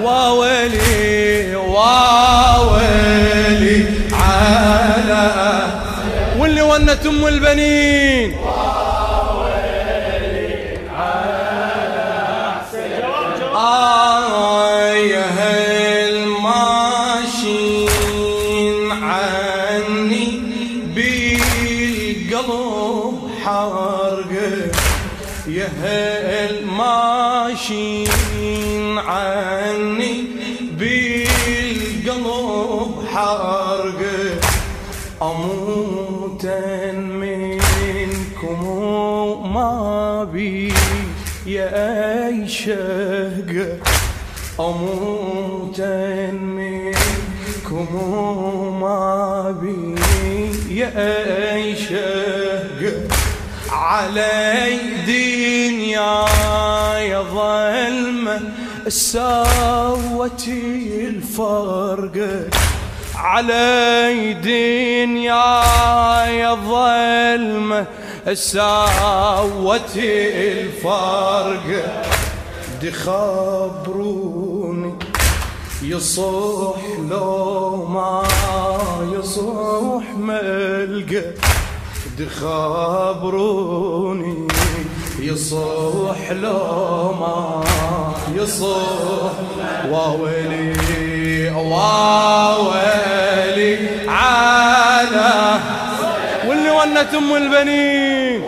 [0.03, 2.97] واويلي واويلي
[4.13, 5.25] على
[6.37, 8.08] واللي ونت ام البنين.
[22.39, 24.71] بالقلب حرقه
[25.47, 28.07] يا هل ماشين
[28.97, 30.25] عني
[30.79, 32.25] بالقلب
[33.13, 34.39] حرقه
[35.21, 38.59] أموتا منكم
[39.53, 40.73] ما بي
[41.45, 43.77] يا أي شهقة
[44.59, 47.87] أموتا منكم
[48.81, 49.95] ما بي
[50.69, 50.91] يا
[51.55, 52.18] أي شهقة
[53.71, 56.25] علي دنيا
[56.99, 58.39] يا ظلمة
[58.87, 62.49] سوتي الفرقة
[63.15, 65.63] علي دنيا
[66.25, 67.85] يا ظلمة
[68.33, 70.11] سوتي
[70.61, 72.01] الفرقة
[72.81, 74.93] دي خبروني
[75.83, 76.75] يصح
[77.09, 78.23] لو ما
[79.13, 81.23] يصح ملقى.
[82.17, 83.67] دي خبروني
[85.19, 87.63] يصح لو ما
[88.35, 89.31] يصح
[89.89, 92.89] واويلي واويلي
[94.07, 95.59] على.
[96.47, 98.43] واللي ونت أم البنين.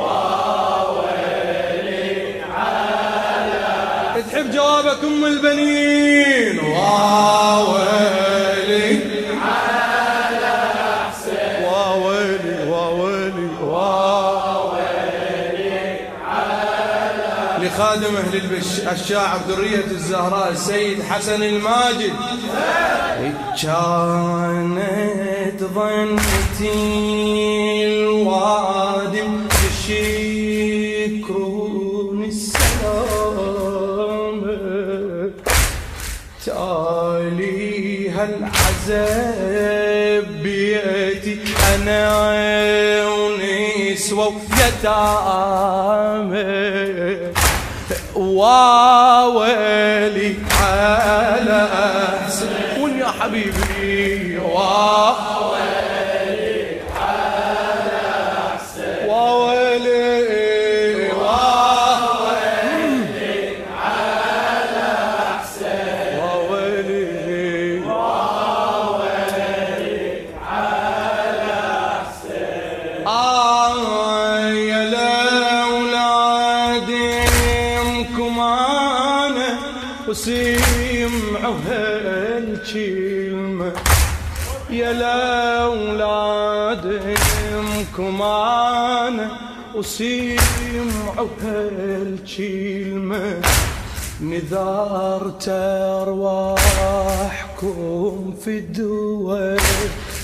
[4.32, 6.51] تحب جوابك أم البنين.
[18.92, 22.14] الشاعر ذرية الزهراء السيد حسن الماجد.
[23.62, 26.74] كانت ظنتي
[27.86, 29.48] الوادم
[31.10, 33.62] يشكرون السلام.
[36.46, 38.24] تاليها
[39.04, 41.36] العذاب بيتي
[41.76, 42.04] أنا
[43.08, 44.28] ونسوى
[44.82, 46.42] ويتامى.
[48.42, 51.68] واويلي على
[52.78, 55.31] قول يا حبيبي واويلي
[78.02, 79.58] لأولادكم أنا
[80.08, 83.72] وسمعوا هالكلمة
[84.70, 85.82] يا لأولادكم
[88.22, 89.32] أنا
[89.76, 93.42] وسمعوا هالكلمة
[94.22, 95.46] نذرت
[96.02, 99.60] أرواحكم في الدول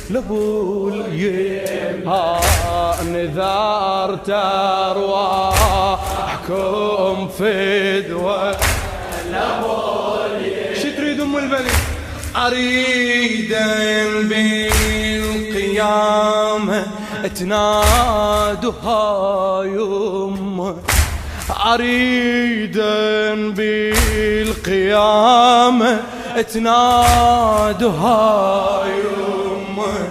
[0.10, 2.40] لابو اليها
[3.04, 5.98] نذرت أرواحكم
[7.38, 8.56] في دول
[10.82, 11.70] شو تريد أم البني
[12.36, 13.68] اريدا
[15.48, 16.86] بالقيامة
[17.36, 19.04] تنادها
[19.64, 20.76] يمه
[21.66, 23.36] اريدا
[24.72, 26.02] بالقيامة
[26.54, 28.18] تنادها
[28.86, 30.10] يمه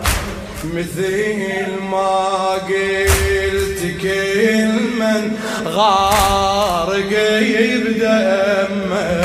[0.65, 4.67] مثل ما قلت كل
[4.99, 5.37] من
[6.97, 9.25] غارق بدمه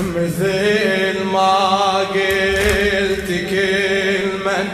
[0.00, 4.66] مثل ما قلت كل من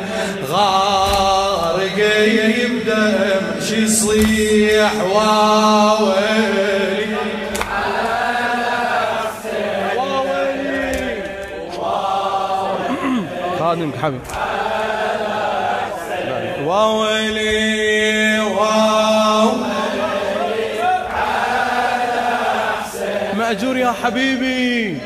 [0.49, 7.05] غارق بدمه شي يصيح واويلي
[13.59, 14.21] خادمك حبيب
[16.65, 17.44] واويلي
[23.55, 24.99] مأجور يا حبيبي.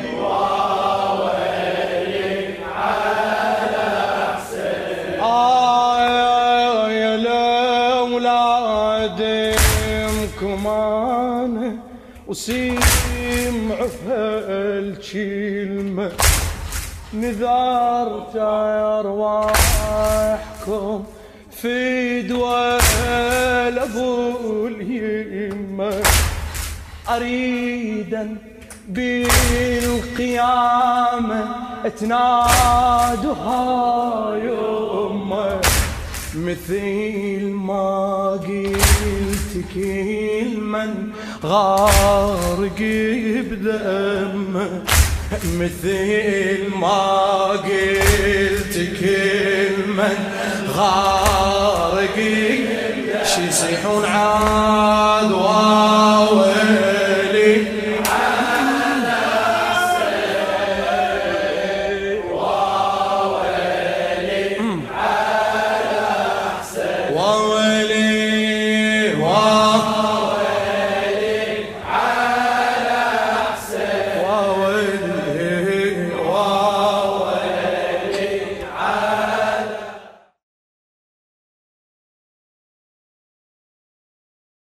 [5.20, 8.26] آه يا لأولادكم
[10.66, 11.76] أنا
[12.28, 16.12] وسمعوا هالكلمة
[17.14, 18.36] نذرت
[19.00, 21.04] أرواحكم
[21.50, 26.02] في دوال أبو اليمة
[27.16, 28.36] أريدا
[28.88, 30.28] بالقيامة
[32.00, 33.56] تنادها
[34.36, 35.60] يمه
[36.34, 41.12] مثل ما قلت كل من
[41.44, 42.80] غارق
[43.50, 44.82] بدمه.
[45.58, 50.18] مثل ما قلت كل من
[50.76, 52.16] غارق.
[53.24, 56.97] شي يصيحون عاد واويلي